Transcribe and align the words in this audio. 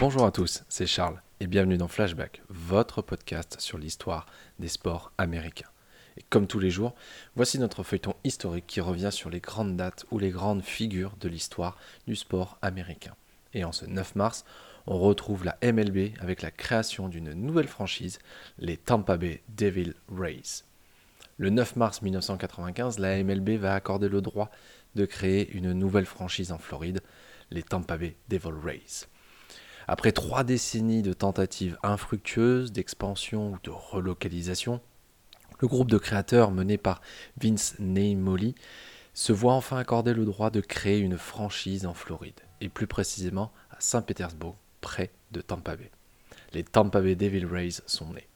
Bonjour 0.00 0.24
à 0.24 0.30
tous, 0.30 0.62
c'est 0.68 0.86
Charles 0.86 1.20
et 1.40 1.48
bienvenue 1.48 1.76
dans 1.76 1.88
Flashback, 1.88 2.40
votre 2.48 3.02
podcast 3.02 3.56
sur 3.58 3.78
l'histoire 3.78 4.26
des 4.60 4.68
sports 4.68 5.10
américains. 5.18 5.66
Et 6.16 6.22
comme 6.30 6.46
tous 6.46 6.60
les 6.60 6.70
jours, 6.70 6.94
voici 7.34 7.58
notre 7.58 7.82
feuilleton 7.82 8.14
historique 8.22 8.68
qui 8.68 8.80
revient 8.80 9.10
sur 9.10 9.28
les 9.28 9.40
grandes 9.40 9.76
dates 9.76 10.06
ou 10.12 10.20
les 10.20 10.30
grandes 10.30 10.62
figures 10.62 11.16
de 11.20 11.28
l'histoire 11.28 11.76
du 12.06 12.14
sport 12.14 12.58
américain. 12.62 13.16
Et 13.54 13.64
en 13.64 13.72
ce 13.72 13.86
9 13.86 14.14
mars, 14.14 14.44
on 14.86 15.00
retrouve 15.00 15.44
la 15.44 15.58
MLB 15.64 16.16
avec 16.20 16.42
la 16.42 16.52
création 16.52 17.08
d'une 17.08 17.32
nouvelle 17.32 17.66
franchise, 17.66 18.20
les 18.60 18.76
Tampa 18.76 19.16
Bay 19.16 19.42
Devil 19.48 19.94
Rays. 20.16 20.62
Le 21.38 21.50
9 21.50 21.74
mars 21.74 22.02
1995, 22.02 23.00
la 23.00 23.20
MLB 23.24 23.58
va 23.58 23.74
accorder 23.74 24.08
le 24.08 24.20
droit 24.20 24.52
de 24.94 25.06
créer 25.06 25.50
une 25.50 25.72
nouvelle 25.72 26.06
franchise 26.06 26.52
en 26.52 26.58
Floride, 26.58 27.00
les 27.50 27.64
Tampa 27.64 27.96
Bay 27.96 28.14
Devil 28.28 28.54
Rays. 28.62 29.08
Après 29.90 30.12
trois 30.12 30.44
décennies 30.44 31.00
de 31.00 31.14
tentatives 31.14 31.78
infructueuses 31.82 32.72
d'expansion 32.72 33.52
ou 33.52 33.56
de 33.62 33.70
relocalisation, 33.70 34.82
le 35.60 35.66
groupe 35.66 35.90
de 35.90 35.96
créateurs 35.96 36.50
mené 36.50 36.76
par 36.76 37.00
Vince 37.40 37.74
Neimoli 37.78 38.54
se 39.14 39.32
voit 39.32 39.54
enfin 39.54 39.78
accorder 39.78 40.12
le 40.12 40.26
droit 40.26 40.50
de 40.50 40.60
créer 40.60 40.98
une 40.98 41.16
franchise 41.16 41.86
en 41.86 41.94
Floride, 41.94 42.38
et 42.60 42.68
plus 42.68 42.86
précisément 42.86 43.50
à 43.70 43.76
Saint-Pétersbourg, 43.80 44.56
près 44.82 45.10
de 45.32 45.40
Tampa 45.40 45.74
Bay. 45.74 45.90
Les 46.52 46.64
Tampa 46.64 47.00
Bay 47.00 47.16
Devil 47.16 47.46
Rays 47.46 47.80
sont 47.86 48.12
nés. 48.12 48.28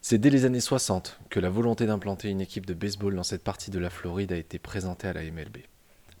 C'est 0.00 0.18
dès 0.18 0.30
les 0.30 0.44
années 0.44 0.60
60 0.60 1.18
que 1.28 1.40
la 1.40 1.50
volonté 1.50 1.86
d'implanter 1.86 2.30
une 2.30 2.40
équipe 2.40 2.66
de 2.66 2.74
baseball 2.74 3.16
dans 3.16 3.24
cette 3.24 3.42
partie 3.42 3.72
de 3.72 3.80
la 3.80 3.90
Floride 3.90 4.32
a 4.32 4.36
été 4.36 4.60
présentée 4.60 5.08
à 5.08 5.12
la 5.12 5.24
MLB. 5.24 5.58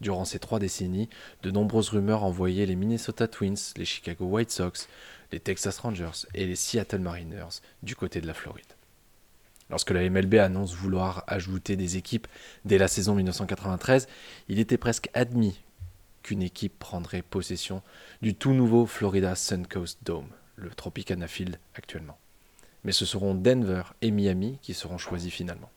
Durant 0.00 0.24
ces 0.24 0.38
trois 0.38 0.58
décennies, 0.58 1.08
de 1.42 1.50
nombreuses 1.50 1.90
rumeurs 1.90 2.24
envoyaient 2.24 2.66
les 2.66 2.76
Minnesota 2.76 3.28
Twins, 3.28 3.56
les 3.76 3.84
Chicago 3.84 4.24
White 4.24 4.50
Sox, 4.50 4.88
les 5.32 5.40
Texas 5.40 5.78
Rangers 5.78 6.26
et 6.34 6.46
les 6.46 6.56
Seattle 6.56 7.00
Mariners 7.00 7.60
du 7.82 7.94
côté 7.94 8.20
de 8.20 8.26
la 8.26 8.34
Floride. 8.34 8.64
Lorsque 9.68 9.90
la 9.90 10.08
MLB 10.08 10.34
annonce 10.34 10.74
vouloir 10.74 11.24
ajouter 11.26 11.76
des 11.76 11.96
équipes 11.96 12.26
dès 12.64 12.78
la 12.78 12.88
saison 12.88 13.14
1993, 13.14 14.08
il 14.48 14.58
était 14.58 14.78
presque 14.78 15.10
admis 15.14 15.60
qu'une 16.22 16.42
équipe 16.42 16.78
prendrait 16.78 17.22
possession 17.22 17.82
du 18.20 18.34
tout 18.34 18.52
nouveau 18.52 18.86
Florida 18.86 19.34
Suncoast 19.36 19.98
Dome, 20.02 20.28
le 20.56 20.70
Tropicana 20.70 21.28
Field 21.28 21.58
actuellement 21.74 22.18
mais 22.84 22.92
ce 22.92 23.04
seront 23.04 23.34
Denver 23.34 23.82
et 24.02 24.10
Miami 24.10 24.58
qui 24.62 24.74
seront 24.74 24.98
choisis 24.98 25.32
finalement. 25.32 25.70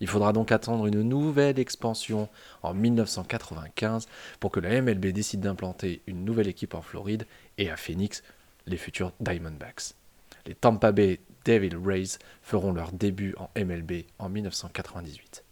Il 0.00 0.08
faudra 0.08 0.32
donc 0.32 0.50
attendre 0.50 0.86
une 0.86 1.02
nouvelle 1.02 1.58
expansion 1.58 2.28
en 2.62 2.72
1995 2.72 4.08
pour 4.40 4.50
que 4.50 4.60
la 4.60 4.80
MLB 4.80 5.06
décide 5.08 5.40
d'implanter 5.40 6.02
une 6.06 6.24
nouvelle 6.24 6.48
équipe 6.48 6.74
en 6.74 6.80
Floride 6.80 7.26
et 7.58 7.70
à 7.70 7.76
Phoenix, 7.76 8.22
les 8.66 8.78
futurs 8.78 9.12
Diamondbacks. 9.20 9.94
Les 10.46 10.54
Tampa 10.54 10.92
Bay 10.92 11.20
Devil 11.44 11.76
Rays 11.84 12.18
feront 12.42 12.72
leur 12.72 12.92
début 12.92 13.34
en 13.38 13.50
MLB 13.56 14.04
en 14.18 14.28
1998. 14.28 15.44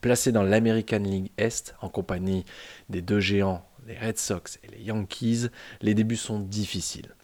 Placés 0.00 0.32
dans 0.32 0.42
l'American 0.42 0.98
League 0.98 1.32
Est 1.38 1.74
en 1.80 1.88
compagnie 1.88 2.44
des 2.88 3.02
deux 3.02 3.20
géants, 3.20 3.66
les 3.86 3.98
Red 3.98 4.18
Sox 4.18 4.58
et 4.62 4.68
les 4.68 4.82
Yankees, 4.82 5.48
les 5.80 5.94
débuts 5.94 6.16
sont 6.16 6.38
difficiles. 6.38 7.14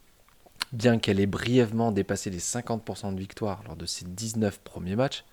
Bien 0.72 0.98
qu'elle 0.98 1.20
ait 1.20 1.26
brièvement 1.26 1.92
dépassé 1.92 2.30
les 2.30 2.40
50% 2.40 3.14
de 3.14 3.20
victoires 3.20 3.62
lors 3.66 3.76
de 3.76 3.86
ses 3.86 4.06
19 4.06 4.58
premiers 4.60 4.96
matchs, 4.96 5.24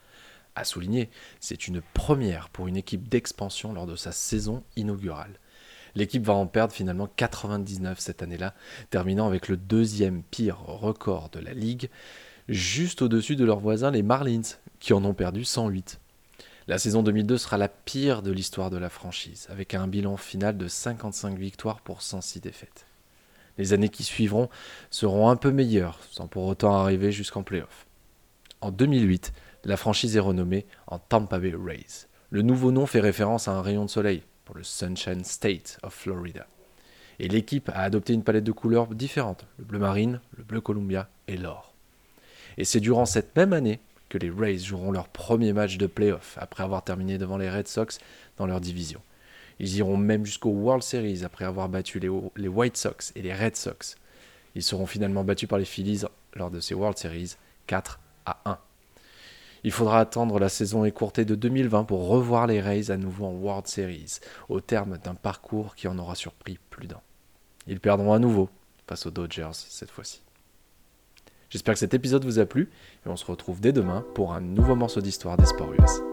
à 0.55 0.63
souligner, 0.63 1.09
c'est 1.39 1.67
une 1.67 1.81
première 1.94 2.49
pour 2.49 2.67
une 2.67 2.77
équipe 2.77 3.07
d'expansion 3.07 3.73
lors 3.73 3.88
de 3.88 3.95
sa 3.95 4.12
saison 4.12 4.63
inaugurale. 4.75 5.39
L'équipe 5.95 6.23
va 6.23 6.34
en 6.34 6.47
perdre 6.47 6.73
finalement 6.73 7.09
99 7.16 8.00
cette 8.00 8.22
année-là, 8.22 8.53
terminant 8.90 9.28
avec 9.28 9.47
le 9.47 9.57
deuxième 9.57 10.23
pire 10.23 10.59
record 10.59 11.29
de 11.29 11.40
la 11.40 11.53
ligue, 11.53 11.90
juste 12.47 13.01
au-dessus 13.01 13.35
de 13.35 13.45
leurs 13.45 13.59
voisins 13.59 13.91
les 13.91 14.03
Marlins, 14.03 14.41
qui 14.79 14.94
en 14.94 15.03
ont 15.03 15.13
perdu 15.13 15.44
108. 15.44 16.00
La 16.67 16.78
saison 16.78 17.03
2002 17.03 17.38
sera 17.38 17.57
la 17.57 17.67
pire 17.67 18.22
de 18.22 18.31
l'histoire 18.31 18.69
de 18.69 18.78
la 18.78 18.90
franchise, 18.90 19.47
avec 19.50 19.73
un 19.73 19.88
bilan 19.88 20.16
final 20.16 20.57
de 20.57 20.67
55 20.67 21.38
victoires 21.38 21.81
pour 21.81 22.01
106 22.01 22.40
défaites. 22.40 22.85
Les 23.57 23.73
années 23.73 23.90
qui 23.90 24.03
suivront 24.03 24.50
seront 24.90 25.29
un 25.29 25.35
peu 25.35 25.51
meilleures, 25.51 26.00
sans 26.11 26.28
pour 26.28 26.45
autant 26.45 26.75
arriver 26.75 27.11
jusqu'en 27.11 27.44
playoff. 27.44 27.85
En 28.61 28.72
2008, 28.72 29.34
la 29.63 29.77
franchise 29.77 30.16
est 30.16 30.22
renommée 30.22 30.66
en 30.88 30.99
Tampa 30.99 31.39
Bay 31.39 31.53
Rays. 31.55 32.07
Le 32.29 32.41
nouveau 32.41 32.72
nom 32.72 32.85
fait 32.85 32.99
référence 32.99 33.47
à 33.47 33.51
un 33.51 33.61
rayon 33.61 33.85
de 33.85 33.89
soleil 33.89 34.23
pour 34.45 34.55
le 34.55 34.63
Sunshine 34.63 35.23
State 35.23 35.77
of 35.83 35.94
Florida. 35.94 36.47
Et 37.19 37.27
l'équipe 37.27 37.69
a 37.69 37.81
adopté 37.81 38.13
une 38.13 38.23
palette 38.23 38.44
de 38.44 38.51
couleurs 38.51 38.88
différentes, 38.88 39.45
le 39.59 39.66
bleu 39.66 39.79
marine, 39.79 40.19
le 40.38 40.44
bleu 40.44 40.61
Columbia 40.61 41.09
et 41.27 41.38
l'or. 41.38 41.73
Et 42.57 42.63
c'est 42.63 42.79
durant 42.79 43.05
cette 43.05 43.35
même 43.35 43.53
année 43.53 43.79
que 44.09 44.17
les 44.17 44.29
Rays 44.29 44.57
joueront 44.57 44.91
leur 44.91 45.07
premier 45.07 45.53
match 45.53 45.78
de 45.78 45.88
playoff 45.88 46.38
après 46.39 46.63
avoir 46.63 46.83
terminé 46.83 47.17
devant 47.17 47.38
les 47.38 47.49
Red 47.49 47.67
Sox 47.67 47.99
dans 48.38 48.47
leur 48.47 48.59
division. 48.59 49.01
Ils 49.59 49.78
iront 49.78 49.95
même 49.95 50.25
jusqu'au 50.25 50.49
World 50.49 50.83
Series 50.83 51.23
après 51.23 51.45
avoir 51.45 51.69
battu 51.69 51.99
les, 51.99 52.09
les, 52.35 52.47
White 52.47 52.78
Sox 52.78 53.13
et 53.16 53.22
les 53.22 53.33
Red 53.33 53.55
Sox. 53.55 53.95
Ils 54.55 54.63
seront 54.63 54.88
finalement 54.88 55.23
battus 55.23 55.47
par 55.47 55.59
les 55.59 55.66
Phillies 55.66 56.01
lors 56.33 56.49
de 56.49 56.59
ces 56.59 56.73
World 56.73 56.97
Series 56.97 57.35
4 57.67 57.99
à 58.25 58.41
1. 58.45 58.57
Il 59.63 59.72
faudra 59.72 59.99
attendre 59.99 60.39
la 60.39 60.49
saison 60.49 60.85
écourtée 60.85 61.25
de 61.25 61.35
2020 61.35 61.83
pour 61.83 62.07
revoir 62.07 62.47
les 62.47 62.61
Rays 62.61 62.89
à 62.89 62.97
nouveau 62.97 63.25
en 63.25 63.33
World 63.33 63.67
Series, 63.67 64.19
au 64.49 64.59
terme 64.59 64.97
d'un 64.97 65.16
parcours 65.16 65.75
qui 65.75 65.88
en 65.88 65.97
aura 65.99 66.16
surpris 66.16 66.57
plus 66.69 66.88
d'un. 66.88 67.01
Ils 67.67 67.79
perdront 67.79 68.13
à 68.13 68.19
nouveau 68.19 68.49
face 68.88 69.05
aux 69.05 69.11
Dodgers 69.11 69.51
cette 69.53 69.91
fois-ci. 69.91 70.22
J'espère 71.49 71.73
que 71.75 71.79
cet 71.79 71.94
épisode 71.94 72.25
vous 72.25 72.39
a 72.39 72.45
plu 72.45 72.69
et 73.05 73.09
on 73.09 73.17
se 73.17 73.25
retrouve 73.25 73.61
dès 73.61 73.73
demain 73.73 74.05
pour 74.16 74.33
un 74.33 74.41
nouveau 74.41 74.75
morceau 74.75 75.01
d'histoire 75.01 75.38
des 75.38 75.45
sports 75.45 75.73
US. 75.73 76.10